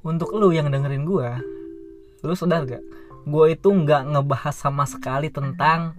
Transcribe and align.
untuk 0.00 0.32
lu 0.32 0.52
yang 0.52 0.72
dengerin 0.72 1.04
gue 1.04 1.28
lu 2.20 2.36
sadar 2.36 2.68
gak? 2.68 2.84
Gue 3.24 3.56
itu 3.56 3.68
nggak 3.68 4.12
ngebahas 4.12 4.56
sama 4.56 4.84
sekali 4.84 5.32
tentang 5.32 5.96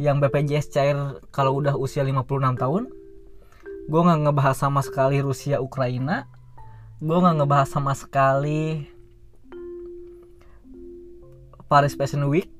yang 0.00 0.18
BPJS 0.18 0.72
cair 0.72 0.96
kalau 1.30 1.60
udah 1.62 1.76
usia 1.78 2.02
56 2.02 2.26
tahun. 2.58 2.90
Gue 3.90 4.00
nggak 4.00 4.20
ngebahas 4.26 4.56
sama 4.58 4.80
sekali 4.82 5.22
Rusia 5.22 5.62
Ukraina. 5.62 6.26
Gue 6.98 7.18
nggak 7.18 7.42
ngebahas 7.42 7.68
sama 7.70 7.92
sekali 7.94 8.86
Paris 11.70 11.94
Fashion 11.94 12.26
Week. 12.26 12.50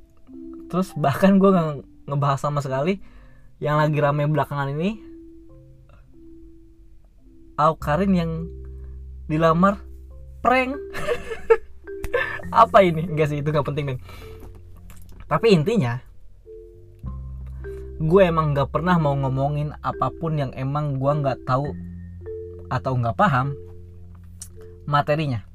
Terus 0.70 0.94
bahkan 0.94 1.38
gue 1.42 1.50
nggak 1.50 1.82
ngebahas 2.10 2.38
sama 2.38 2.62
sekali 2.62 3.02
yang 3.58 3.78
lagi 3.78 3.98
rame 3.98 4.24
belakangan 4.26 4.72
ini 4.72 5.10
Karin 7.60 8.16
yang 8.16 8.48
dilamar 9.30 9.78
prank. 10.42 10.74
Apa 12.50 12.82
ini? 12.82 13.06
Enggak 13.06 13.30
sih 13.30 13.38
itu 13.38 13.54
nggak 13.54 13.66
penting 13.70 13.94
deh 13.94 14.00
tapi 15.30 15.54
intinya 15.54 16.02
gue 18.02 18.22
emang 18.26 18.50
nggak 18.50 18.74
pernah 18.74 18.98
mau 18.98 19.14
ngomongin 19.14 19.70
apa 19.78 20.10
pun 20.10 20.34
yang 20.34 20.50
emang 20.58 20.98
gue 20.98 21.12
nggak 21.22 21.46
tahu 21.46 21.70
atau 22.66 22.92
nggak 22.98 23.14
paham 23.14 23.54
materinya. 24.90 25.46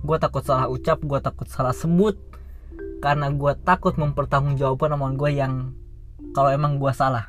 Gue 0.00 0.16
takut 0.16 0.40
salah 0.40 0.72
ucap 0.72 1.04
gue 1.04 1.20
takut 1.20 1.44
salah 1.52 1.76
sebut 1.76 2.16
karena 3.04 3.28
gue 3.28 3.52
takut 3.60 3.92
mempertanggungjawabkan 4.00 4.96
omongan 4.96 5.16
gue 5.20 5.30
yang 5.36 5.54
kalau 6.32 6.48
emang 6.48 6.80
gue 6.80 6.92
salah. 6.96 7.28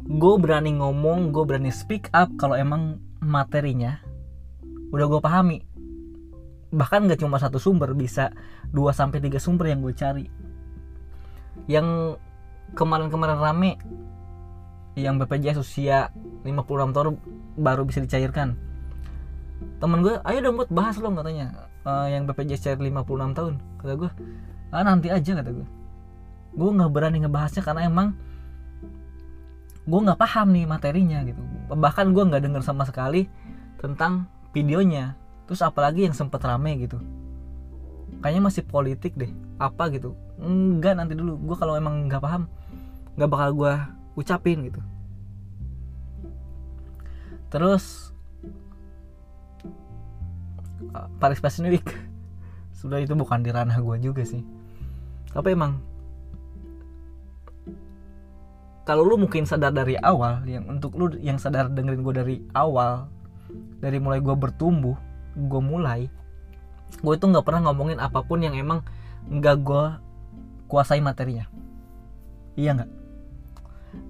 Gue 0.00 0.34
berani 0.40 0.80
ngomong 0.80 1.28
gue 1.28 1.44
berani 1.44 1.68
speak 1.68 2.08
up 2.16 2.32
kalau 2.40 2.56
emang 2.56 3.04
materinya 3.20 4.00
udah 4.90 5.06
gue 5.06 5.20
pahami. 5.22 5.58
Bahkan 6.70 7.10
gak 7.10 7.20
cuma 7.22 7.38
satu 7.38 7.58
sumber 7.62 7.94
bisa 7.94 8.34
2 8.72 8.90
sampai 8.90 9.22
tiga 9.22 9.38
sumber 9.38 9.70
yang 9.70 9.84
gue 9.84 9.94
cari. 9.94 10.26
Yang 11.70 12.18
kemarin-kemarin 12.74 13.38
rame 13.38 13.78
yang 14.98 15.16
BPJS 15.22 15.62
usia 15.62 16.10
56 16.42 16.96
tahun 16.96 17.14
baru 17.60 17.82
bisa 17.86 18.02
dicairkan. 18.02 18.58
Temen 19.78 19.98
gue 20.02 20.18
ayo 20.24 20.38
dong 20.40 20.56
buat 20.58 20.70
bahas 20.72 20.98
lo 20.98 21.12
katanya. 21.14 21.70
Uh, 21.80 22.06
yang 22.12 22.28
BPJS 22.28 22.60
cair 22.66 22.78
56 22.78 23.36
tahun 23.38 23.54
kata 23.80 23.96
gue 23.96 24.10
ah 24.70 24.84
nanti 24.84 25.08
aja 25.08 25.32
kata 25.40 25.50
gue 25.50 25.68
gue 26.52 26.70
nggak 26.76 26.92
berani 26.92 27.24
ngebahasnya 27.24 27.62
karena 27.64 27.88
emang 27.88 28.12
gue 29.88 30.00
nggak 30.04 30.20
paham 30.20 30.52
nih 30.52 30.68
materinya 30.68 31.24
gitu 31.24 31.42
bahkan 31.76 32.10
gue 32.10 32.22
nggak 32.22 32.42
denger 32.42 32.62
sama 32.66 32.82
sekali 32.86 33.30
tentang 33.78 34.26
videonya. 34.50 35.14
Terus 35.46 35.62
apalagi 35.62 36.06
yang 36.06 36.14
sempet 36.14 36.42
rame 36.42 36.78
gitu. 36.82 36.98
Kayaknya 38.20 38.42
masih 38.42 38.62
politik 38.66 39.14
deh. 39.14 39.30
Apa 39.58 39.90
gitu. 39.94 40.14
Enggak 40.38 40.98
nanti 40.98 41.14
dulu. 41.14 41.38
Gue 41.40 41.56
kalau 41.58 41.74
emang 41.74 42.06
nggak 42.10 42.22
paham 42.22 42.50
nggak 43.18 43.30
bakal 43.30 43.50
gue 43.52 43.72
ucapin 44.16 44.64
gitu. 44.64 44.80
Terus 47.50 48.14
uh, 50.94 51.08
Paris 51.18 51.42
Fashion 51.42 51.66
sudah 52.72 52.98
itu 53.04 53.14
bukan 53.18 53.42
di 53.42 53.50
ranah 53.50 53.76
gue 53.76 53.96
juga 53.98 54.22
sih. 54.22 54.40
Tapi 55.30 55.54
emang 55.54 55.82
kalau 58.90 59.06
lu 59.06 59.14
mungkin 59.22 59.46
sadar 59.46 59.70
dari 59.70 59.94
awal 60.02 60.42
yang 60.50 60.66
untuk 60.66 60.98
lu 60.98 61.14
yang 61.22 61.38
sadar 61.38 61.70
dengerin 61.70 62.02
gue 62.02 62.14
dari 62.14 62.36
awal 62.58 63.06
dari 63.78 64.02
mulai 64.02 64.18
gue 64.18 64.34
bertumbuh 64.34 64.98
gue 65.38 65.62
mulai 65.62 66.10
gue 66.98 67.14
itu 67.14 67.22
nggak 67.30 67.46
pernah 67.46 67.70
ngomongin 67.70 68.02
apa 68.02 68.26
pun 68.26 68.42
yang 68.42 68.58
emang 68.58 68.82
nggak 69.30 69.56
gue 69.62 69.84
kuasai 70.66 70.98
materinya. 71.02 71.46
Iya 72.58 72.78
nggak? 72.78 72.90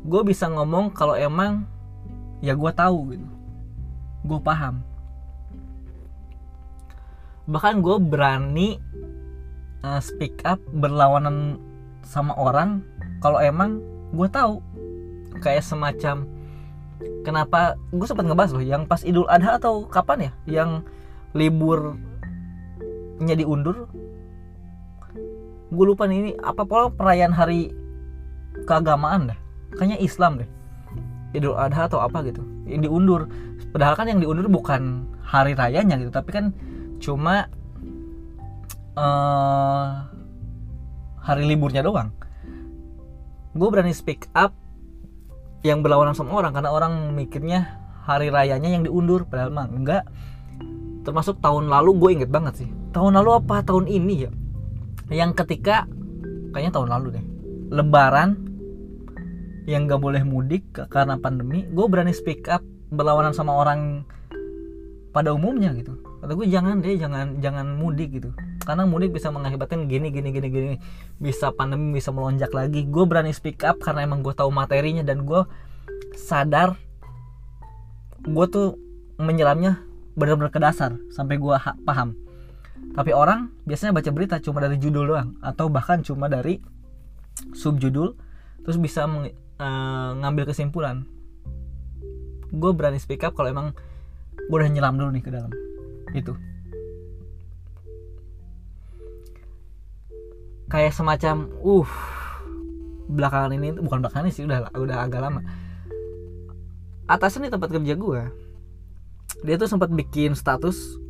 Gue 0.08 0.22
bisa 0.24 0.48
ngomong 0.48 0.92
kalau 0.96 1.16
emang 1.16 1.69
ya 2.40 2.56
gue 2.56 2.72
tahu 2.72 3.16
gitu. 3.16 3.28
Gue 4.24 4.40
paham. 4.40 4.84
Bahkan 7.48 7.84
gue 7.84 7.96
berani 8.00 8.69
uh, 9.84 10.00
speak 10.00 10.44
up 10.44 10.60
berlawanan 10.72 11.60
sama 12.04 12.32
orang 12.36 12.84
kalau 13.20 13.40
emang 13.40 13.80
gue 14.12 14.28
tahu 14.28 14.60
kayak 15.38 15.62
semacam 15.62 16.26
kenapa 17.22 17.76
gue 17.92 18.06
sempat 18.06 18.26
ngebahas 18.26 18.52
loh 18.56 18.64
yang 18.64 18.84
pas 18.84 19.00
Idul 19.04 19.28
Adha 19.30 19.56
atau 19.56 19.86
kapan 19.86 20.28
ya? 20.28 20.32
Yang 20.60 20.70
liburnya 21.36 23.34
diundur. 23.36 23.86
Gue 25.70 25.84
lupa 25.86 26.10
nih 26.10 26.19
ini 26.19 26.30
apa 26.42 26.66
pola 26.66 26.90
perayaan 26.90 27.30
hari 27.30 27.70
keagamaan 28.66 29.30
dah. 29.30 29.38
Kayaknya 29.78 29.98
Islam 30.02 30.32
deh. 30.42 30.50
Idul 31.30 31.54
Adha 31.54 31.86
atau 31.86 32.02
apa 32.02 32.26
gitu 32.26 32.42
yang 32.66 32.82
diundur. 32.82 33.30
Padahal 33.70 33.94
kan 33.94 34.10
yang 34.10 34.19
diundur 34.19 34.50
bukan 34.50 35.06
hari 35.22 35.54
rayanya 35.54 35.94
gitu 36.02 36.10
tapi 36.10 36.34
kan 36.34 36.50
cuma 36.98 37.46
uh, 38.98 40.10
hari 41.22 41.46
liburnya 41.46 41.86
doang. 41.86 42.10
Gue 43.54 43.69
berani 43.70 43.94
speak 43.94 44.26
up 44.34 44.54
yang 45.60 45.84
berlawanan 45.84 46.16
sama 46.16 46.41
orang 46.41 46.56
karena 46.56 46.71
orang 46.72 47.12
mikirnya 47.12 47.81
hari 48.09 48.32
rayanya 48.32 48.72
yang 48.72 48.82
diundur 48.84 49.28
padahal 49.28 49.53
mah 49.53 49.69
enggak. 49.69 50.04
Termasuk 51.04 51.41
tahun 51.41 51.69
lalu 51.69 51.91
gue 51.97 52.10
inget 52.21 52.31
banget 52.32 52.65
sih. 52.65 52.69
Tahun 52.93 53.12
lalu 53.16 53.41
apa? 53.41 53.65
Tahun 53.65 53.88
ini 53.88 54.15
ya. 54.28 54.31
Yang 55.09 55.44
ketika 55.44 55.88
kayaknya 56.53 56.72
tahun 56.76 56.88
lalu 56.93 57.06
deh. 57.20 57.25
Lebaran 57.70 58.31
yang 59.69 59.87
gak 59.87 60.03
boleh 60.03 60.25
mudik 60.26 60.66
karena 60.75 61.15
pandemi 61.20 61.69
gue 61.70 61.87
berani 61.87 62.10
speak 62.10 62.50
up 62.50 62.65
berlawanan 62.91 63.31
sama 63.31 63.54
orang 63.54 64.03
pada 65.15 65.31
umumnya 65.31 65.72
gitu. 65.76 65.94
Kata 66.20 66.32
gue 66.37 66.47
jangan 66.49 66.82
deh 66.82 66.97
jangan 66.99 67.38
jangan 67.38 67.78
mudik 67.78 68.16
gitu 68.19 68.32
karena 68.60 68.84
mudik 68.84 69.16
bisa 69.16 69.32
mengakibatkan 69.32 69.88
gini 69.88 70.12
gini 70.12 70.28
gini 70.31 70.48
gini. 70.53 70.76
Bisa 71.16 71.50
pandemi 71.50 71.97
bisa 71.97 72.12
melonjak 72.12 72.53
lagi. 72.53 72.84
Gue 72.87 73.09
berani 73.09 73.32
speak 73.32 73.65
up 73.65 73.81
karena 73.81 74.04
emang 74.04 74.21
gue 74.21 74.37
tahu 74.37 74.53
materinya 74.53 75.00
dan 75.00 75.25
gue 75.25 75.43
sadar 76.16 76.76
gue 78.20 78.47
tuh 78.53 78.76
menyelamnya 79.16 79.81
benar-benar 80.12 80.53
ke 80.53 80.60
dasar 80.60 81.00
sampai 81.09 81.41
gue 81.41 81.56
paham. 81.88 82.12
Tapi 82.93 83.10
orang 83.16 83.53
biasanya 83.65 83.97
baca 83.97 84.10
berita 84.12 84.37
cuma 84.44 84.60
dari 84.60 84.76
judul 84.76 85.04
doang 85.09 85.37
atau 85.41 85.72
bahkan 85.72 86.04
cuma 86.04 86.28
dari 86.28 86.60
subjudul 87.56 88.12
terus 88.60 88.76
bisa 88.76 89.09
meng, 89.09 89.32
uh, 89.56 90.10
ngambil 90.20 90.53
kesimpulan. 90.53 91.09
Gue 92.53 92.70
berani 92.76 93.00
speak 93.00 93.25
up 93.25 93.32
kalau 93.32 93.49
emang 93.49 93.72
gue 94.37 94.56
udah 94.56 94.69
nyelam 94.69 95.00
dulu 95.00 95.10
nih 95.16 95.25
ke 95.25 95.31
dalam. 95.32 95.53
Itu 96.12 96.50
kayak 100.70 100.94
semacam 100.94 101.50
uh 101.60 101.91
belakangan 103.10 103.50
ini 103.58 103.75
bukan 103.82 103.98
belakangan 104.00 104.31
ini 104.31 104.32
sih 104.32 104.47
udah 104.47 104.70
udah 104.78 104.97
agak 105.03 105.20
lama. 105.20 105.42
Atasnya 107.10 107.50
nih 107.50 107.53
tempat 107.58 107.75
kerja 107.75 107.94
gue 107.98 108.22
dia 109.41 109.56
tuh 109.56 109.69
sempat 109.70 109.88
bikin 109.91 110.36
status 110.36 111.00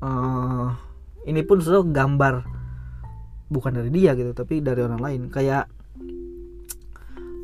uh, 0.00 0.72
ini 1.26 1.42
pun 1.42 1.58
sudah 1.58 1.82
gambar 1.82 2.46
bukan 3.50 3.72
dari 3.74 3.90
dia 3.90 4.16
gitu 4.16 4.32
tapi 4.32 4.64
dari 4.64 4.80
orang 4.80 5.00
lain. 5.00 5.20
Kayak 5.28 5.68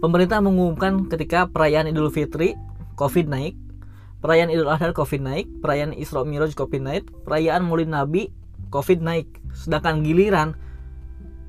pemerintah 0.00 0.40
mengumumkan 0.40 1.12
ketika 1.12 1.50
perayaan 1.50 1.93
Idul 1.93 2.08
Fitri 2.08 2.56
COVID 2.96 3.28
naik 3.28 3.55
perayaan 4.25 4.49
Idul 4.49 4.73
Adha 4.73 4.96
COVID 4.96 5.20
naik 5.20 5.46
perayaan 5.61 5.93
Isra 5.93 6.25
Miraj 6.25 6.56
COVID 6.56 6.82
naik 6.82 7.05
perayaan 7.28 7.69
Maulid 7.69 7.93
Nabi 7.93 8.32
COVID 8.73 9.05
naik. 9.05 9.28
Sedangkan 9.52 10.00
giliran 10.00 10.56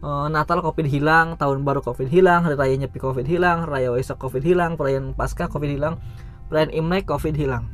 uh, 0.02 0.28
Natal 0.30 0.62
Covid 0.62 0.86
hilang, 0.86 1.38
tahun 1.40 1.66
baru 1.66 1.82
Covid 1.82 2.10
hilang, 2.10 2.46
hari 2.46 2.56
raya 2.58 2.76
Nyepi 2.78 3.00
Covid 3.02 3.26
hilang, 3.26 3.66
raya 3.66 3.94
Waisak 3.94 4.22
Covid 4.22 4.44
hilang, 4.46 4.78
perayaan 4.78 5.18
Pasca 5.18 5.50
Covid 5.50 5.70
hilang, 5.72 6.02
perayaan 6.50 6.74
Imlek 6.74 7.10
Covid 7.10 7.34
hilang. 7.34 7.70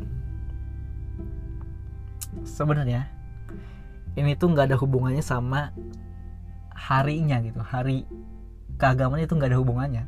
Sebenarnya 2.44 3.08
ini 4.14 4.38
tuh 4.38 4.54
nggak 4.54 4.72
ada 4.72 4.78
hubungannya 4.78 5.24
sama 5.26 5.74
harinya 6.76 7.40
gitu, 7.42 7.60
hari 7.64 8.06
keagamaan 8.78 9.24
itu 9.24 9.34
nggak 9.36 9.52
ada 9.52 9.60
hubungannya. 9.60 10.04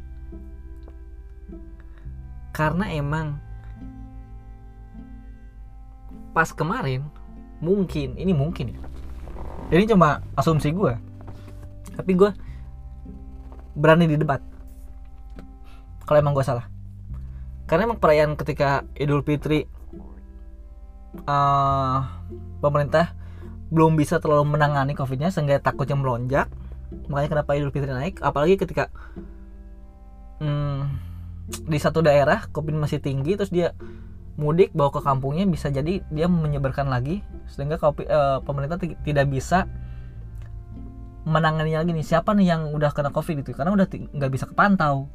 Karena 2.55 2.87
emang 2.91 3.39
pas 6.31 6.51
kemarin 6.51 7.03
mungkin 7.63 8.19
ini 8.19 8.35
mungkin 8.35 8.75
ya. 8.75 8.79
Ini 9.71 9.89
cuma 9.89 10.21
asumsi 10.37 10.69
gue 10.75 11.14
tapi 11.95 12.11
gue 12.13 12.31
berani 13.75 14.07
di 14.07 14.15
debat. 14.19 14.39
Kalau 16.05 16.17
emang 16.21 16.37
gue 16.37 16.45
salah. 16.45 16.69
Karena 17.65 17.89
emang 17.89 17.97
perayaan 17.97 18.37
ketika 18.37 18.85
Idul 18.93 19.25
Fitri 19.25 19.65
uh, 21.25 21.97
pemerintah 22.61 23.17
belum 23.73 23.97
bisa 23.97 24.21
terlalu 24.21 24.55
menangani 24.55 24.93
covidnya 24.93 25.33
sehingga 25.33 25.57
takutnya 25.57 25.97
melonjak. 25.97 26.47
Makanya 27.09 27.29
kenapa 27.41 27.57
Idul 27.57 27.73
Fitri 27.73 27.89
naik? 27.89 28.21
Apalagi 28.21 28.61
ketika 28.61 28.93
hmm, 30.39 30.93
di 31.65 31.79
satu 31.81 32.05
daerah 32.05 32.45
covid 32.53 32.77
masih 32.77 33.01
tinggi 33.01 33.33
terus 33.33 33.49
dia 33.49 33.73
mudik 34.35 34.75
bawa 34.75 34.91
ke 34.91 34.99
kampungnya 34.99 35.47
bisa 35.47 35.71
jadi 35.71 36.03
dia 36.11 36.27
menyebarkan 36.27 36.91
lagi 36.91 37.23
sehingga 37.47 37.79
COVID, 37.79 38.07
uh, 38.11 38.39
pemerintah 38.43 38.75
tidak 38.79 39.25
bisa 39.31 39.63
menangani 41.25 41.73
lagi 41.73 41.91
nih 41.91 42.05
siapa 42.05 42.31
nih 42.37 42.53
yang 42.53 42.61
udah 42.71 42.93
kena 42.93 43.09
covid 43.09 43.41
itu? 43.41 43.51
Karena 43.51 43.73
udah 43.73 43.89
nggak 43.89 44.31
bisa 44.31 44.45
kepantau. 44.45 45.09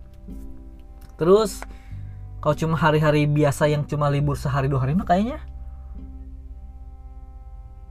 Terus 1.16 1.62
kalau 2.42 2.56
cuma 2.58 2.74
hari-hari 2.74 3.30
biasa 3.30 3.70
yang 3.70 3.86
cuma 3.86 4.10
libur 4.10 4.34
sehari 4.34 4.66
dua 4.66 4.82
hari 4.82 4.98
mah 4.98 5.06
kayaknya 5.06 5.38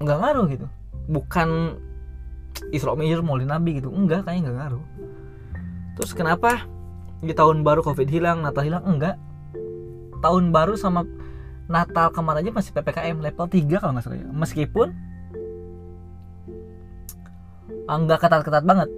nggak 0.04 0.18
ngaruh 0.20 0.46
gitu. 0.52 0.68
Bukan 1.10 1.80
Isra 2.76 2.94
Mi'raj 2.94 3.24
Maulid 3.24 3.48
Nabi 3.48 3.80
gitu 3.80 3.90
enggak 3.90 4.28
kayaknya 4.28 4.52
nggak 4.52 4.58
ngaruh. 4.60 4.86
Terus 5.96 6.12
kenapa 6.12 6.68
di 7.24 7.32
tahun 7.32 7.64
baru 7.64 7.84
covid 7.84 8.08
hilang 8.12 8.44
Natal 8.44 8.68
hilang? 8.68 8.84
Enggak. 8.84 9.16
Tahun 10.20 10.52
baru 10.52 10.76
sama 10.76 11.08
Natal 11.70 12.12
kemarin 12.12 12.44
aja 12.44 12.52
masih 12.52 12.72
PPKM 12.76 13.22
level 13.22 13.46
3 13.48 13.80
kalau 13.80 13.92
nggak 13.96 14.04
salah 14.04 14.20
ya. 14.20 14.28
Meskipun 14.28 15.09
enggak 17.98 18.22
ketat-ketat 18.22 18.64
banget. 18.66 18.90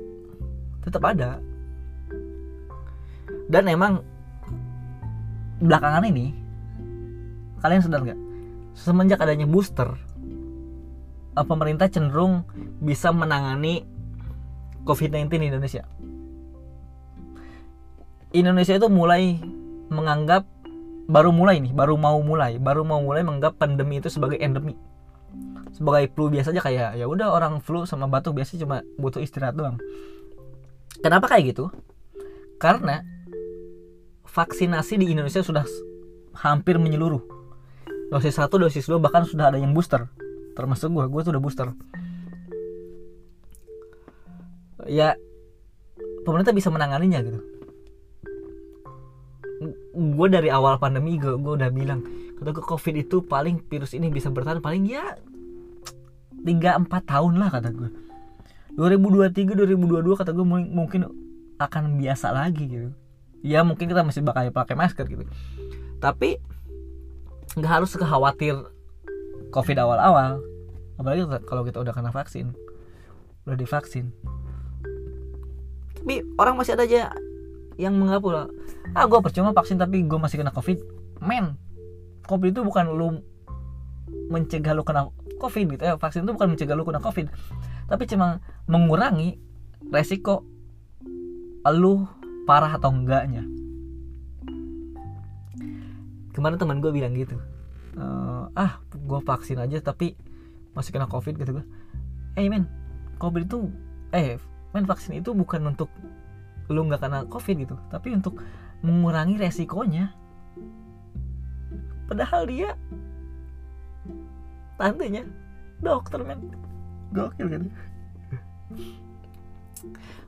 Tetap 0.84 1.04
ada. 1.08 1.40
Dan 3.48 3.68
emang 3.68 4.04
belakangan 5.62 6.08
ini 6.08 6.34
kalian 7.62 7.84
sadar 7.86 8.02
nggak? 8.02 8.20
Semenjak 8.74 9.22
adanya 9.22 9.46
booster 9.46 9.94
eh, 11.38 11.46
pemerintah 11.46 11.88
cenderung 11.88 12.44
bisa 12.82 13.14
menangani 13.14 13.86
COVID-19 14.84 15.30
di 15.30 15.48
Indonesia. 15.54 15.84
Indonesia 18.32 18.80
itu 18.80 18.88
mulai 18.88 19.38
menganggap 19.92 20.48
baru 21.12 21.36
mulai 21.36 21.60
nih, 21.60 21.76
baru 21.76 22.00
mau 22.00 22.18
mulai, 22.24 22.56
baru 22.56 22.88
mau 22.88 23.04
mulai 23.04 23.28
menganggap 23.28 23.60
pandemi 23.60 24.00
itu 24.00 24.08
sebagai 24.08 24.40
endemi. 24.40 24.74
Sebagai 25.72 26.12
flu 26.12 26.28
biasa 26.28 26.52
aja 26.52 26.62
kayak 26.62 26.90
ya 27.00 27.06
udah 27.08 27.32
orang 27.32 27.64
flu 27.64 27.88
sama 27.88 28.06
batuk 28.12 28.38
biasa 28.38 28.60
cuma 28.60 28.84
butuh 29.00 29.24
istirahat 29.24 29.56
doang. 29.56 29.80
Kenapa 31.02 31.32
kayak 31.32 31.56
gitu? 31.56 31.72
Karena 32.62 33.02
vaksinasi 34.28 35.02
di 35.02 35.12
Indonesia 35.12 35.42
sudah 35.42 35.66
hampir 36.38 36.78
menyeluruh. 36.78 37.24
Dosis 38.12 38.36
1, 38.36 38.52
dosis 38.52 38.86
2 38.86 39.00
bahkan 39.00 39.24
sudah 39.24 39.50
ada 39.50 39.58
yang 39.58 39.72
booster. 39.72 40.12
Termasuk 40.54 40.92
gue, 40.92 41.06
gue 41.08 41.22
tuh 41.24 41.32
udah 41.32 41.44
booster. 41.44 41.68
Ya 44.86 45.16
pemerintah 46.26 46.54
bisa 46.54 46.70
menanganinya 46.70 47.22
gitu 47.22 47.42
gue 49.92 50.28
dari 50.32 50.50
awal 50.50 50.82
pandemi 50.82 51.22
gue 51.22 51.38
gue 51.38 51.54
udah 51.54 51.70
bilang 51.70 52.02
kata 52.42 52.50
gue 52.50 52.66
covid 52.66 52.96
itu 52.98 53.22
paling 53.22 53.62
virus 53.70 53.94
ini 53.94 54.10
bisa 54.10 54.34
bertahan 54.34 54.58
paling 54.58 54.90
ya 54.90 55.14
tiga 56.42 56.78
empat 56.78 57.06
tahun 57.06 57.38
lah 57.38 57.50
kata 57.54 57.70
gue 57.70 57.90
2023 58.80 59.68
2022 59.68 60.20
kata 60.20 60.32
gue 60.32 60.46
mungkin 60.48 61.02
akan 61.60 62.00
biasa 62.00 62.32
lagi 62.32 62.66
gitu. 62.66 62.90
Ya 63.42 63.62
mungkin 63.62 63.90
kita 63.90 64.02
masih 64.06 64.24
bakal 64.24 64.50
pakai 64.50 64.76
masker 64.78 65.06
gitu. 65.06 65.28
Tapi 66.00 66.40
nggak 67.60 67.72
harus 67.72 67.94
khawatir 67.94 68.56
covid 69.52 69.78
awal-awal. 69.82 70.40
Apalagi 70.96 71.28
kalau 71.46 71.68
kita 71.68 71.84
udah 71.84 71.94
kena 71.94 72.10
vaksin. 72.16 72.56
Udah 73.46 73.58
divaksin. 73.58 74.16
Tapi 76.02 76.26
orang 76.40 76.58
masih 76.58 76.74
ada 76.80 76.86
aja 76.88 77.14
yang 77.78 77.98
mengaku 77.98 78.34
ah 78.34 79.06
gue 79.06 79.20
percuma 79.22 79.54
vaksin 79.54 79.78
tapi 79.78 80.02
gue 80.06 80.18
masih 80.18 80.40
kena 80.40 80.54
covid. 80.56 80.80
Men 81.20 81.60
covid 82.26 82.56
itu 82.56 82.62
bukan 82.64 82.88
lu 82.88 83.20
mencegah 84.32 84.72
lu 84.72 84.88
kena 84.88 85.12
covid 85.42 85.66
gitu 85.74 85.82
ya. 85.82 85.98
Vaksin 85.98 86.22
itu 86.22 86.38
bukan 86.38 86.54
mencegah 86.54 86.78
lu 86.78 86.86
kena 86.86 87.02
covid. 87.02 87.34
Tapi 87.90 88.04
cuma 88.06 88.38
mengurangi 88.70 89.42
resiko 89.90 90.46
lu 91.74 92.06
parah 92.46 92.78
atau 92.78 92.94
enggaknya. 92.94 93.42
Kemarin 96.32 96.62
teman 96.62 96.78
gue 96.80 96.94
bilang 96.94 97.18
gitu. 97.18 97.38
E, 97.98 98.06
ah 98.56 98.80
gue 98.94 99.20
vaksin 99.20 99.60
aja 99.60 99.82
tapi 99.82 100.16
masih 100.72 100.96
kena 100.96 101.04
covid 101.12 101.36
gitu 101.36 101.60
gue 101.60 101.66
eh 102.40 102.48
men 102.48 102.64
covid 103.20 103.44
itu 103.44 103.68
eh 104.16 104.40
men 104.72 104.88
vaksin 104.88 105.20
itu 105.20 105.36
bukan 105.36 105.76
untuk 105.76 105.92
lu 106.72 106.88
nggak 106.88 107.04
kena 107.04 107.28
covid 107.28 107.68
gitu. 107.68 107.76
Tapi 107.92 108.16
untuk 108.16 108.40
mengurangi 108.82 109.36
resikonya. 109.38 110.16
Padahal 112.08 112.48
dia 112.48 112.76
tantenya 114.82 115.24
dokter 115.86 116.26
men. 116.26 116.50
Gokil 117.14 117.48
kan? 117.52 117.64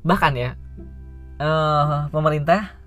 Bahkan 0.06 0.34
ya 0.38 0.54
uh, 1.42 2.12
pemerintah 2.14 2.78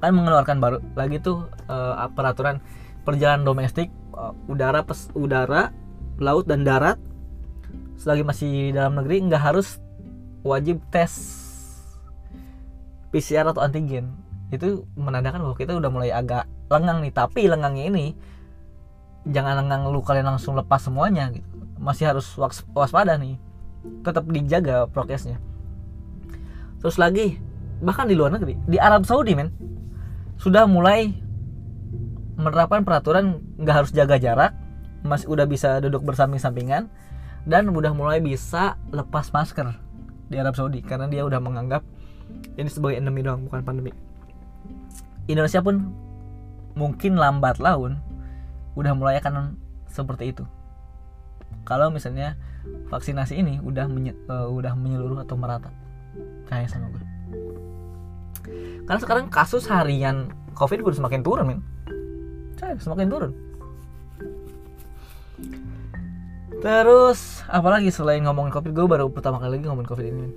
kan 0.00 0.12
mengeluarkan 0.14 0.58
baru 0.58 0.78
lagi 0.98 1.22
tuh 1.22 1.46
uh, 1.70 2.08
peraturan 2.10 2.58
perjalanan 3.06 3.46
domestik 3.46 3.92
uh, 4.16 4.34
udara 4.50 4.82
pes 4.82 5.12
udara 5.12 5.68
laut 6.16 6.48
dan 6.48 6.64
darat. 6.64 6.96
Selagi 8.00 8.24
masih 8.26 8.74
dalam 8.74 8.98
negeri 8.98 9.30
nggak 9.30 9.42
harus 9.42 9.78
wajib 10.42 10.82
tes 10.90 11.12
PCR 13.14 13.46
atau 13.52 13.62
antigen. 13.62 14.10
Itu 14.50 14.88
menandakan 14.98 15.44
bahwa 15.46 15.56
kita 15.56 15.76
udah 15.76 15.90
mulai 15.92 16.10
agak 16.10 16.50
lengang 16.66 17.04
nih. 17.04 17.14
Tapi 17.14 17.46
lengangnya 17.46 17.84
ini 17.94 18.06
jangan 19.28 19.62
lengang 19.62 19.86
lu 19.90 20.02
kalian 20.02 20.34
langsung 20.34 20.58
lepas 20.58 20.82
semuanya 20.82 21.30
gitu. 21.30 21.46
Masih 21.78 22.10
harus 22.10 22.26
waspada 22.74 23.18
nih. 23.18 23.38
Tetap 24.06 24.26
dijaga 24.30 24.86
prokesnya. 24.86 25.38
Terus 26.82 26.98
lagi 26.98 27.38
bahkan 27.82 28.06
di 28.06 28.14
luar 28.14 28.30
negeri 28.30 28.54
di 28.70 28.78
Arab 28.78 29.02
Saudi 29.02 29.34
men 29.34 29.50
sudah 30.38 30.70
mulai 30.70 31.10
menerapkan 32.38 32.86
peraturan 32.86 33.42
nggak 33.58 33.74
harus 33.74 33.90
jaga 33.90 34.22
jarak 34.22 34.54
masih 35.02 35.26
udah 35.26 35.46
bisa 35.50 35.82
duduk 35.82 36.06
bersamping-sampingan 36.06 36.86
dan 37.42 37.66
udah 37.66 37.90
mulai 37.90 38.22
bisa 38.22 38.78
lepas 38.94 39.34
masker 39.34 39.74
di 40.30 40.38
Arab 40.38 40.54
Saudi 40.54 40.78
karena 40.78 41.10
dia 41.10 41.26
udah 41.26 41.42
menganggap 41.42 41.82
ini 42.54 42.70
sebagai 42.70 43.02
endemi 43.02 43.26
doang 43.26 43.50
bukan 43.50 43.66
pandemi. 43.66 43.92
Indonesia 45.26 45.58
pun 45.58 45.90
mungkin 46.78 47.18
lambat 47.18 47.58
laun 47.58 47.98
udah 48.76 48.92
mulai 48.96 49.20
akan 49.20 49.56
seperti 49.88 50.32
itu. 50.32 50.44
Kalau 51.62 51.92
misalnya 51.92 52.34
vaksinasi 52.88 53.38
ini 53.38 53.60
udah 53.62 53.86
menye, 53.86 54.16
uh, 54.26 54.48
udah 54.48 54.72
menyeluruh 54.74 55.22
atau 55.22 55.36
merata 55.36 55.70
kayak 56.48 56.72
sama 56.72 56.88
gue. 56.90 57.04
Karena 58.88 59.00
sekarang 59.00 59.24
kasus 59.30 59.68
harian 59.70 60.32
covid 60.56 60.82
udah 60.82 60.96
semakin 60.96 61.20
turun 61.22 61.46
men. 61.46 61.60
Saya 62.58 62.74
semakin 62.80 63.08
turun. 63.08 63.32
Terus 66.62 67.42
apalagi 67.50 67.90
selain 67.90 68.22
ngomongin 68.22 68.54
covid 68.54 68.72
gue 68.72 68.86
baru 68.86 69.10
pertama 69.10 69.42
kali 69.42 69.58
lagi 69.58 69.66
ngomongin 69.66 69.90
covid 69.90 70.06
ini 70.06 70.30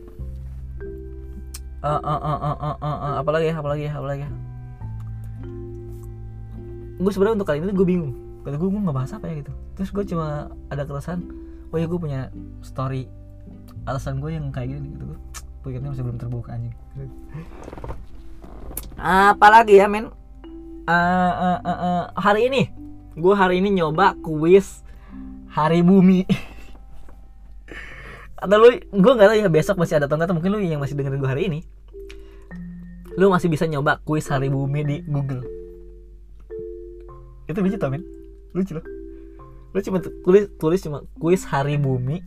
uh, 1.86 2.02
uh, 2.02 2.18
uh, 2.18 2.40
uh, 2.42 2.58
uh, 2.58 2.78
uh, 2.82 2.98
uh, 2.98 3.14
apalagi 3.22 3.54
ya 3.54 3.56
apalagi 3.62 3.84
ya 3.86 3.94
apalagi 3.94 4.22
ya. 4.26 4.32
Gue 6.96 7.12
sebenarnya 7.14 7.36
untuk 7.38 7.48
kali 7.48 7.62
ini 7.62 7.76
gue 7.76 7.88
bingung 7.88 8.25
kata 8.46 8.62
gue 8.62 8.70
gue 8.70 8.82
nggak 8.86 8.94
bahas 8.94 9.10
apa 9.18 9.26
ya 9.26 9.42
gitu. 9.42 9.50
Terus 9.74 9.90
gue 9.90 10.06
cuma 10.14 10.54
ada 10.70 10.86
keresahan 10.86 11.26
oh 11.74 11.78
ya 11.82 11.90
gue 11.90 11.98
punya 11.98 12.30
story 12.62 13.10
alasan 13.90 14.22
gue 14.22 14.38
yang 14.38 14.54
kayak 14.54 14.78
gini 14.78 14.94
gitu. 14.94 15.10
Gue 15.10 15.18
pikirnya 15.66 15.90
masih 15.90 16.06
belum 16.06 16.22
terbuka 16.22 16.54
anjing. 16.54 16.78
Apalagi 19.02 19.82
ya 19.82 19.90
men? 19.90 20.14
Uh, 20.86 21.34
uh, 21.34 21.60
uh, 21.66 21.80
uh, 21.82 22.04
hari 22.14 22.46
ini 22.46 22.70
gue 23.18 23.34
hari 23.34 23.58
ini 23.58 23.82
nyoba 23.82 24.14
kuis 24.22 24.86
hari 25.50 25.82
bumi. 25.82 26.30
Atau 28.46 28.62
lu 28.62 28.78
gue 28.78 29.12
nggak 29.18 29.30
tahu 29.34 29.38
ya 29.42 29.50
besok 29.50 29.82
masih 29.82 29.98
ada 29.98 30.06
atau 30.06 30.38
mungkin 30.38 30.54
lu 30.54 30.62
yang 30.62 30.78
masih 30.78 30.94
dengerin 30.94 31.18
gue 31.18 31.32
hari 31.32 31.50
ini 31.50 31.66
lu 33.16 33.32
masih 33.32 33.48
bisa 33.48 33.64
nyoba 33.66 34.04
kuis 34.06 34.30
hari 34.30 34.54
bumi 34.54 34.86
di 34.86 34.98
Google. 35.10 35.42
Itu 37.50 37.66
lucu 37.66 37.82
tau 37.82 37.90
men 37.90 38.15
lucu 38.56 38.80
loh. 38.80 38.86
Lu 39.76 39.80
cuma 39.84 40.00
tulis 40.00 40.48
tulis 40.56 40.80
cuma 40.80 41.04
kuis 41.20 41.44
hari 41.44 41.76
bumi. 41.76 42.24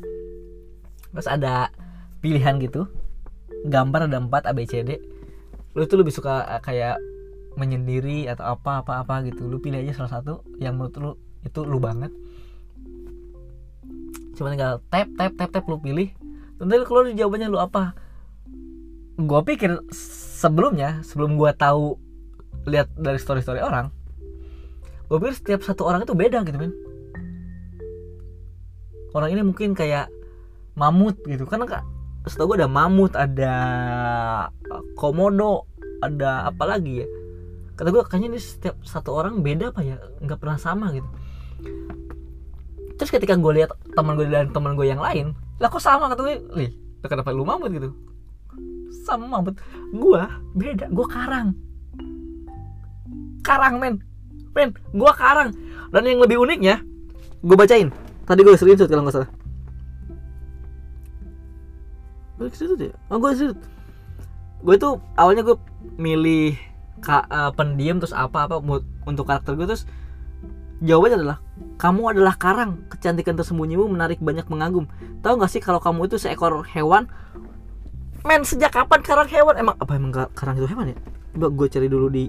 Terus 1.17 1.27
ada 1.27 1.73
pilihan 2.21 2.61
gitu. 2.61 2.85
Gambar 3.65 4.07
ada 4.07 4.21
empat 4.21 4.45
ABCD 4.47 5.01
lu 5.79 5.87
tuh 5.87 6.03
lebih 6.03 6.11
suka 6.11 6.43
eh, 6.49 6.63
kayak 6.63 6.99
menyendiri 7.55 8.27
atau 8.27 8.59
apa 8.59 8.83
apa 8.83 9.07
apa 9.07 9.23
gitu. 9.31 9.47
Lu 9.47 9.63
pilih 9.63 9.79
aja 9.79 10.05
salah 10.05 10.21
satu 10.21 10.43
yang 10.59 10.75
menurut 10.75 10.95
lu 10.99 11.11
itu 11.47 11.61
lu 11.63 11.79
banget. 11.79 12.11
Cuma 14.35 14.51
tinggal 14.51 14.83
tap 14.91 15.07
tap 15.15 15.33
tap 15.39 15.51
tap 15.55 15.65
lu 15.71 15.79
pilih. 15.79 16.11
Nanti 16.59 16.83
keluar 16.83 17.07
jawabannya 17.11 17.49
lu 17.51 17.59
apa. 17.63 17.95
Gue 19.19 19.41
pikir 19.43 19.83
sebelumnya 20.39 21.03
sebelum 21.03 21.35
gue 21.35 21.51
tahu 21.55 21.99
lihat 22.71 22.91
dari 22.95 23.19
story 23.19 23.43
story 23.43 23.59
orang 23.63 23.91
gue 25.09 25.17
pikir 25.17 25.35
setiap 25.35 25.61
satu 25.65 25.89
orang 25.89 26.05
itu 26.05 26.13
beda 26.13 26.45
gitu 26.45 26.61
men. 26.61 26.73
Orang 29.17 29.33
ini 29.33 29.41
mungkin 29.41 29.73
kayak 29.73 30.13
mamut 30.77 31.17
gitu. 31.25 31.49
Karena 31.49 31.65
kak 31.65 31.85
setahu 32.29 32.53
gue 32.53 32.57
ada 32.61 32.69
mamut 32.69 33.17
ada 33.17 33.55
komodo 35.01 35.65
ada 36.05 36.53
apa 36.53 36.65
lagi 36.69 37.03
ya. 37.03 37.09
Kata 37.73 37.89
gue 37.89 38.03
kayaknya 38.05 38.37
ini 38.37 38.41
setiap 38.43 38.77
satu 38.85 39.17
orang 39.17 39.41
beda 39.41 39.73
apa 39.73 39.81
ya? 39.81 39.97
Nggak 40.21 40.45
pernah 40.45 40.61
sama 40.61 40.93
gitu. 40.93 41.09
Terus 43.01 43.11
ketika 43.15 43.39
gue 43.39 43.65
lihat 43.65 43.73
teman 43.97 44.13
gue 44.19 44.29
dan 44.29 44.53
teman 44.53 44.77
gue 44.77 44.85
yang 44.85 45.01
lain 45.01 45.33
lah 45.57 45.73
kok 45.73 45.81
sama? 45.81 46.13
Kata 46.13 46.21
gue 46.21 46.37
lih 46.53 46.71
kenapa 47.01 47.33
lu 47.33 47.49
mamut 47.49 47.73
gitu? 47.73 47.97
Sama 49.09 49.25
mamut. 49.25 49.57
Gue 49.97 50.21
beda 50.53 50.93
gue 50.93 51.07
karang. 51.09 51.57
Karang 53.41 53.81
men 53.81 54.08
men 54.59 54.75
gue 54.75 55.13
karang. 55.15 55.55
Dan 55.95 56.03
yang 56.03 56.19
lebih 56.19 56.43
uniknya 56.43 56.83
gue 57.47 57.55
bacain. 57.55 57.95
Tadi 58.27 58.41
gue 58.43 58.59
screenshot 58.59 58.91
kalau 58.91 59.07
nggak 59.07 59.15
salah. 59.15 59.31
Gue 62.43 62.51
screenshot 62.51 62.81
ya 62.83 62.93
oh 63.15 63.23
gue 63.23 63.31
screenshot 63.39 63.61
gue 64.59 64.75
tuh 64.75 64.99
awalnya 65.15 65.47
gue 65.47 65.55
milih 66.03 66.59
ka, 66.99 67.23
uh, 67.31 67.55
pendiam 67.55 68.03
terus 68.03 68.11
apa 68.11 68.51
apa 68.51 68.59
untuk 69.07 69.31
karakter 69.31 69.55
gue 69.55 69.71
terus 69.71 69.87
jawabannya 70.83 71.23
adalah 71.23 71.39
kamu 71.79 72.03
adalah 72.11 72.35
karang. 72.35 72.83
Kecantikan 72.91 73.39
tersembunyimu 73.39 73.87
menarik 73.87 74.19
banyak 74.19 74.51
mengagum. 74.51 74.91
Tahu 75.23 75.39
nggak 75.39 75.51
sih 75.51 75.63
kalau 75.63 75.79
kamu 75.79 76.11
itu 76.11 76.19
seekor 76.19 76.67
hewan? 76.75 77.07
Men 78.27 78.43
sejak 78.43 78.75
kapan 78.75 79.01
karang 79.07 79.31
hewan? 79.31 79.55
Emang 79.55 79.79
apa 79.79 79.93
emang 79.95 80.11
karang 80.35 80.59
itu 80.59 80.67
hewan 80.67 80.91
ya? 80.91 80.99
Coba 81.39 81.55
gue 81.55 81.67
cari 81.71 81.87
dulu 81.87 82.07
di 82.11 82.27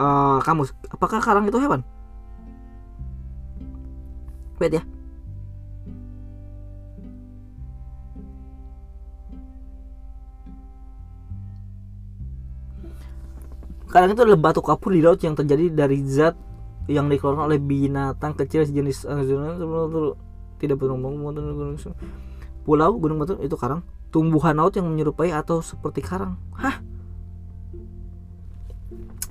uh, 0.00 0.38
kamus 0.44 0.72
apakah 0.92 1.20
karang 1.20 1.48
itu 1.48 1.58
hewan? 1.60 1.80
Wait 4.56 4.72
ya. 4.72 4.82
Karang 13.92 14.12
itu 14.12 14.20
adalah 14.24 14.40
batu 14.40 14.60
kapur 14.60 14.92
di 14.92 15.00
laut 15.00 15.20
yang 15.24 15.36
terjadi 15.36 15.72
dari 15.72 16.00
zat 16.04 16.36
yang 16.86 17.08
dikeluarkan 17.08 17.48
oleh 17.48 17.60
binatang 17.60 18.36
kecil 18.36 18.62
sejenis 18.62 19.08
tidak 20.56 20.76
berumur 20.80 21.76
pulau 22.64 22.90
gunung 22.98 23.18
batu 23.22 23.38
itu 23.44 23.56
karang. 23.56 23.84
Tumbuhan 24.10 24.56
laut 24.56 24.72
yang 24.74 24.88
menyerupai 24.88 25.32
atau 25.32 25.60
seperti 25.60 26.00
karang. 26.00 26.40
Hah 26.56 26.80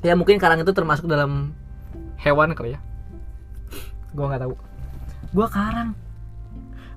ya 0.05 0.13
mungkin 0.13 0.38
karang 0.38 0.62
itu 0.62 0.69
termasuk 0.69 1.09
dalam 1.09 1.57
hewan 2.21 2.53
kali 2.53 2.77
ya. 2.77 2.79
Gue 4.13 4.25
nggak 4.29 4.45
tahu. 4.45 4.53
Gue 5.33 5.47
karang. 5.50 5.97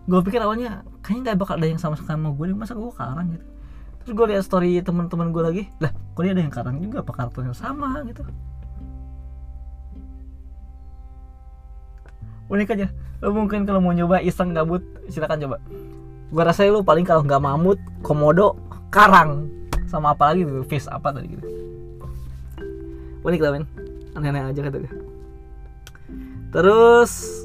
Gue 0.04 0.20
pikir 0.20 0.44
awalnya 0.44 0.84
kayaknya 1.00 1.32
nggak 1.32 1.38
bakal 1.40 1.56
ada 1.56 1.68
yang 1.72 1.80
sama 1.80 1.96
sama 1.96 2.28
gue 2.36 2.52
masa 2.52 2.76
gue 2.76 2.92
karang 2.92 3.32
gitu? 3.32 3.46
Terus 4.04 4.12
gue 4.12 4.26
lihat 4.28 4.44
story 4.44 4.84
teman-teman 4.84 5.32
gue 5.32 5.42
lagi. 5.42 5.62
Lah 5.80 5.88
kok 5.92 6.20
dia 6.20 6.36
ada 6.36 6.44
yang 6.44 6.52
karang 6.52 6.76
juga? 6.84 7.00
Apa 7.00 7.12
karakternya 7.16 7.56
sama 7.56 8.04
gitu? 8.04 8.20
Unik 12.52 12.76
aja. 12.76 12.92
Lo 13.24 13.32
mungkin 13.32 13.64
kalau 13.64 13.80
mau 13.80 13.96
nyoba 13.96 14.20
iseng 14.20 14.52
gabut 14.52 14.84
silakan 15.08 15.48
coba. 15.48 15.56
Gue 16.28 16.44
rasa 16.44 16.68
lu 16.68 16.84
paling 16.84 17.08
kalau 17.08 17.24
nggak 17.24 17.40
mamut 17.40 17.80
komodo 18.04 18.52
karang. 18.92 19.48
Sama 19.88 20.12
apa 20.12 20.36
lagi? 20.36 20.44
Tuh 20.44 20.64
fish 20.68 20.84
apa 20.92 21.08
tadi 21.08 21.32
gitu 21.32 21.48
unik 23.22 23.40
lah 23.42 23.52
men. 23.54 23.64
Aneh-aneh 24.16 24.50
aja 24.50 24.60
kata 24.66 24.82
gue 24.82 24.92
terus 26.48 27.44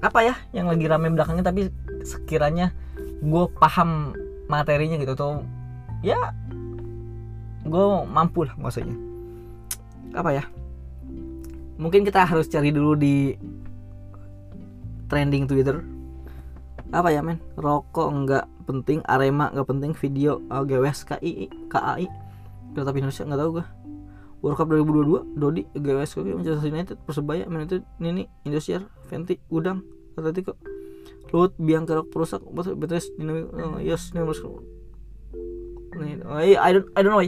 apa 0.00 0.24
ya 0.24 0.34
yang 0.56 0.70
lagi 0.70 0.88
rame 0.88 1.12
belakangnya? 1.12 1.44
Tapi 1.44 1.68
sekiranya 2.06 2.72
gue 3.20 3.44
paham 3.58 4.14
materinya 4.48 4.96
gitu 4.96 5.12
tuh 5.12 5.44
ya 6.00 6.32
gue 7.68 7.86
mampu 8.08 8.48
lah 8.48 8.54
maksudnya. 8.56 8.96
Apa 10.16 10.32
ya? 10.32 10.44
Mungkin 11.76 12.02
kita 12.02 12.24
harus 12.24 12.48
cari 12.48 12.72
dulu 12.72 12.96
di 12.96 13.36
trending 15.12 15.44
Twitter. 15.44 15.84
Apa 16.88 17.12
ya 17.12 17.20
men? 17.20 17.36
Rokok 17.60 18.08
nggak 18.24 18.44
penting 18.64 19.04
Arema 19.04 19.52
nggak 19.52 19.68
penting 19.68 19.92
video 19.92 20.40
GWS 20.48 21.04
KI 21.04 21.52
KAI 21.68 22.27
tapi 22.74 22.98
Indonesia 23.00 23.24
nggak 23.24 23.40
tahu 23.40 23.50
gue 23.60 23.66
World 24.38 24.56
Cup 24.58 24.68
2022 24.70 25.34
Dodi 25.34 25.62
GWS 25.74 26.10
KI 26.14 26.34
Manchester 26.36 26.68
United 26.70 26.96
Persebaya 27.02 27.44
Man 27.50 27.66
United 27.66 27.82
Nini 27.98 28.30
Indosiar 28.46 28.86
Venti 29.10 29.34
Udang 29.50 29.82
Atletico 30.14 30.54
Lut 31.28 31.52
biang 31.60 31.84
kerok 31.84 32.08
perusak 32.08 32.40
BTS 32.46 33.18
dinamik 33.20 33.52
oh, 33.52 33.76
yes 33.82 34.16
ini 34.16 34.24
harus 34.24 34.40
I 36.56 36.70
don't 36.72 36.88
I 36.96 37.00
don't 37.04 37.12
know 37.12 37.24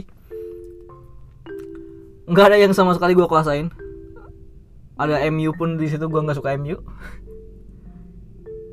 nggak 2.31 2.45
ada 2.47 2.57
yang 2.57 2.71
sama 2.71 2.95
sekali 2.95 3.11
gue 3.11 3.27
kuasain. 3.27 3.67
Ada 4.95 5.27
MU 5.33 5.51
pun 5.51 5.75
di 5.75 5.91
situ 5.91 6.07
gue 6.07 6.21
nggak 6.23 6.39
suka 6.39 6.55
MU 6.55 6.79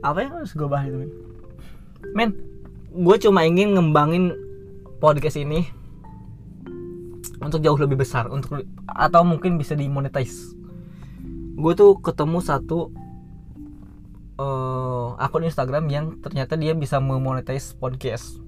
apa 0.03 0.19
yang 0.23 0.33
harus 0.39 0.55
gue 0.55 0.69
bahas 0.71 0.87
itu 0.87 1.11
men 2.15 2.31
gue 2.95 3.17
cuma 3.19 3.43
ingin 3.43 3.75
ngembangin 3.75 4.31
podcast 5.03 5.39
ini 5.39 5.67
untuk 7.39 7.63
jauh 7.63 7.79
lebih 7.79 8.03
besar 8.03 8.27
untuk 8.31 8.67
atau 8.87 9.23
mungkin 9.23 9.57
bisa 9.57 9.79
dimonetize 9.79 10.59
gue 11.59 11.73
tuh 11.75 11.99
ketemu 11.99 12.39
satu 12.39 12.95
uh, 14.39 15.19
akun 15.19 15.43
Instagram 15.43 15.91
yang 15.91 16.07
ternyata 16.23 16.55
dia 16.55 16.73
bisa 16.73 17.03
memonetize 17.03 17.75
podcast. 17.75 18.39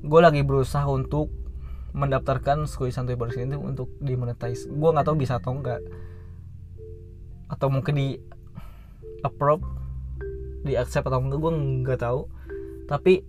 Gue 0.00 0.24
lagi 0.24 0.40
berusaha 0.40 0.88
untuk 0.88 1.28
mendaftarkan 1.92 2.64
Skui 2.64 2.88
Santuy 2.88 3.12
Podcast 3.12 3.44
ini 3.44 3.60
untuk 3.60 3.92
dimonetize. 4.00 4.72
Gue 4.72 4.88
nggak 4.88 5.04
tahu 5.04 5.16
bisa 5.20 5.36
atau 5.36 5.52
enggak. 5.52 5.84
Atau 7.52 7.68
mungkin 7.68 8.00
di 8.00 8.16
approve, 9.20 9.64
di 10.64 10.80
accept 10.80 11.04
atau 11.12 11.20
enggak 11.20 11.44
gue 11.44 11.52
nggak 11.84 12.00
tahu. 12.00 12.24
Tapi 12.88 13.20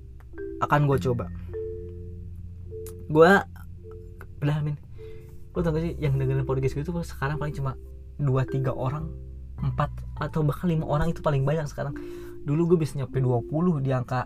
akan 0.63 0.87
gue 0.87 0.97
coba. 1.03 1.27
Gue 3.11 3.31
udah 4.39 4.57
min. 4.63 4.75
Lo 5.55 5.59
tau 5.65 5.73
gak 5.73 5.83
sih 5.83 5.93
yang 5.99 6.15
dengerin 6.15 6.45
podcast 6.47 6.77
gue 6.77 6.83
itu 6.85 6.93
sekarang 7.03 7.41
paling 7.41 7.55
cuma 7.55 7.75
2-3 8.19 8.69
orang 8.71 9.07
empat 9.59 9.91
atau 10.19 10.43
bahkan 10.43 10.71
lima 10.71 10.87
orang 10.87 11.11
itu 11.11 11.19
paling 11.19 11.43
banyak 11.43 11.67
sekarang 11.67 11.95
dulu 12.47 12.75
gue 12.75 12.87
bisa 12.87 12.95
nyampe 12.95 13.19
20 13.19 13.83
di 13.83 13.91
angka 13.91 14.23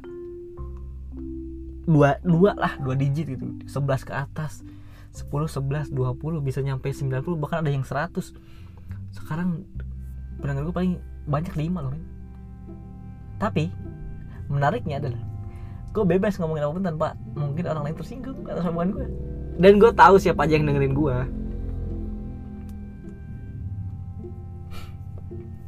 dua 1.84 2.16
dua 2.24 2.56
lah 2.56 2.80
dua 2.80 2.96
digit 2.96 3.28
gitu 3.28 3.46
11 3.68 4.08
ke 4.08 4.14
atas 4.14 4.64
10 5.14 5.30
11 5.30 5.92
20 5.92 6.46
bisa 6.46 6.64
nyampe 6.64 6.90
90 6.90 7.12
bahkan 7.38 7.62
ada 7.62 7.72
yang 7.74 7.84
100 7.84 8.14
sekarang 9.14 9.68
pendengar 10.40 10.64
gue 10.70 10.76
paling 10.76 10.94
banyak 11.28 11.54
5 11.54 11.84
loh 11.84 11.92
men. 11.92 12.04
tapi 13.38 13.70
menariknya 14.48 15.04
adalah 15.04 15.22
gue 15.94 16.04
bebas 16.08 16.40
ngomongin 16.42 16.64
apa 16.66 16.74
pun 16.74 16.86
tanpa 16.86 17.08
mungkin 17.38 17.64
orang 17.70 17.84
lain 17.86 17.98
tersinggung 18.00 18.38
atas 18.48 18.66
omongan 18.66 18.90
gue 18.96 19.08
dan 19.58 19.78
gue 19.78 19.92
tahu 19.94 20.16
siapa 20.18 20.46
aja 20.46 20.58
yang 20.58 20.66
dengerin 20.70 20.96
gue 20.96 21.18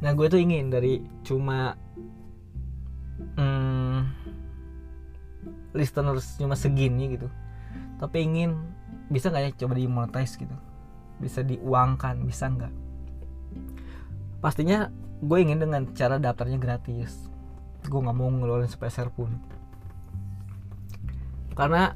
nah 0.06 0.12
gue 0.14 0.28
tuh 0.30 0.38
ingin 0.38 0.70
dari 0.70 1.02
cuma 1.26 1.74
hmm, 3.36 4.00
listeners 5.76 6.40
cuma 6.40 6.56
segini 6.56 7.20
gitu. 7.20 7.28
Tapi 8.00 8.24
ingin 8.24 8.56
bisa 9.12 9.30
nggak 9.30 9.44
ya 9.44 9.52
coba 9.60 9.74
di 9.76 9.86
monetize 9.86 10.40
gitu? 10.40 10.56
Bisa 11.20 11.44
diuangkan 11.44 12.24
bisa 12.24 12.48
nggak? 12.48 12.74
Pastinya 14.40 14.90
gue 15.20 15.38
ingin 15.40 15.60
dengan 15.62 15.92
cara 15.94 16.20
daftarnya 16.20 16.58
gratis. 16.60 17.28
Gue 17.86 18.00
nggak 18.02 18.18
mau 18.18 18.32
ngeluarin 18.32 18.72
sepeser 18.72 19.12
pun. 19.12 19.32
Karena 21.56 21.96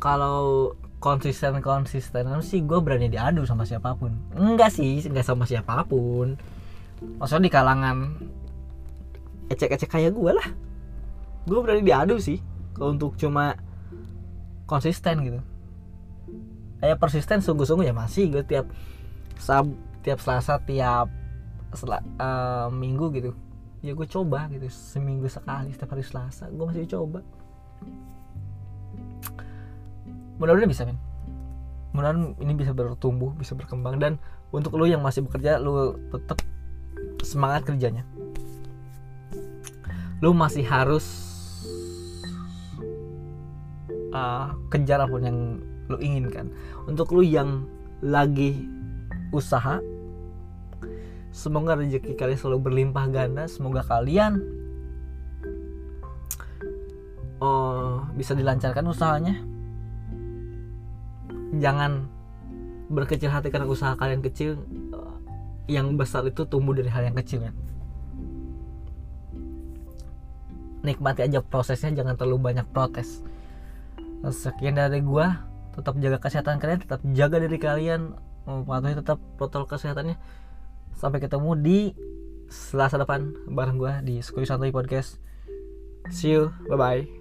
kalau 0.00 0.74
konsisten 1.00 1.64
konsisten 1.64 2.28
sih 2.44 2.60
gue 2.60 2.78
berani 2.78 3.08
diadu 3.08 3.48
sama 3.48 3.64
siapa 3.64 3.96
pun? 3.96 4.12
Enggak 4.36 4.76
sih 4.76 5.00
enggak 5.08 5.24
sama 5.24 5.48
siapa 5.48 5.82
pun. 5.88 6.36
Maksudnya 7.16 7.48
di 7.48 7.52
kalangan 7.52 7.96
ecek-ecek 9.48 9.88
kayak 9.88 10.12
gue 10.12 10.32
lah. 10.36 10.48
Gue 11.48 11.58
berani 11.64 11.80
diadu 11.80 12.20
sih 12.20 12.38
untuk 12.76 13.16
cuma 13.16 13.56
konsisten 14.68 15.24
gitu. 15.24 15.40
Kayak 16.84 17.00
persisten 17.00 17.40
sungguh-sungguh 17.40 17.88
ya 17.88 17.96
masih 17.96 18.28
gue 18.28 18.44
tiap 18.44 18.68
sab 19.40 19.64
tiap 20.04 20.20
selasa 20.20 20.60
tiap 20.68 21.08
setelah 21.72 22.04
uh, 22.20 22.68
minggu 22.68 23.08
gitu. 23.16 23.32
Ya 23.80 23.96
gue 23.96 24.04
coba 24.04 24.52
gitu 24.52 24.68
seminggu 24.68 25.24
sekali 25.32 25.72
setiap 25.72 25.96
hari 25.96 26.04
Selasa 26.04 26.52
gue 26.52 26.64
masih 26.68 26.84
coba 26.84 27.24
mudah-mudahan 30.40 30.70
bisa 30.72 30.88
men 30.88 30.98
mudah-mudahan 31.92 32.34
ini 32.40 32.52
bisa 32.56 32.72
bertumbuh 32.72 33.36
bisa 33.36 33.52
berkembang 33.52 34.00
dan 34.00 34.16
untuk 34.50 34.74
lo 34.80 34.88
yang 34.88 35.04
masih 35.04 35.22
bekerja 35.28 35.60
lo 35.60 36.00
tetap 36.10 36.40
semangat 37.20 37.68
kerjanya 37.68 38.02
lo 40.24 40.32
masih 40.32 40.64
harus 40.64 41.04
uh, 44.16 44.56
kejar 44.72 45.04
apa 45.04 45.12
pun 45.12 45.22
yang 45.22 45.38
lo 45.92 46.00
inginkan 46.00 46.48
untuk 46.88 47.12
lo 47.12 47.20
yang 47.20 47.68
lagi 48.00 48.64
usaha 49.30 49.78
Semoga 51.30 51.78
rezeki 51.78 52.18
kalian 52.18 52.38
selalu 52.38 52.58
berlimpah 52.58 53.06
ganda. 53.06 53.46
Semoga 53.46 53.86
kalian 53.86 54.42
oh, 57.38 58.02
bisa 58.18 58.34
dilancarkan 58.34 58.82
usahanya. 58.90 59.38
Jangan 61.56 62.06
berkecil 62.90 63.30
hati 63.30 63.50
karena 63.50 63.66
usaha 63.66 63.96
kalian 63.98 64.22
kecil. 64.22 64.60
Yang 65.70 65.86
besar 65.94 66.22
itu 66.26 66.46
tumbuh 66.46 66.74
dari 66.74 66.90
hal 66.90 67.06
yang 67.06 67.16
kecil 67.18 67.46
ya. 67.46 67.52
Nikmati 70.80 71.26
aja 71.26 71.44
prosesnya, 71.44 71.92
jangan 71.92 72.16
terlalu 72.16 72.50
banyak 72.50 72.66
protes. 72.70 73.22
Sekian 74.26 74.78
dari 74.78 75.02
gua. 75.02 75.46
Tetap 75.70 75.94
jaga 76.02 76.18
kesehatan 76.18 76.58
kalian, 76.58 76.82
tetap 76.82 77.00
jaga 77.14 77.38
diri 77.38 77.58
kalian, 77.62 78.18
mematuhi 78.44 78.98
tetap 78.98 79.22
protokol 79.38 79.78
kesehatannya 79.78 80.18
sampai 80.96 81.22
ketemu 81.22 81.50
di 81.58 81.78
Selasa 82.50 82.98
depan 82.98 83.30
bareng 83.46 83.78
gue 83.78 83.92
di 84.02 84.14
Skuy 84.18 84.42
Santuy 84.42 84.74
Podcast 84.74 85.22
see 86.10 86.34
you 86.34 86.50
bye 86.66 86.74
bye 86.74 87.19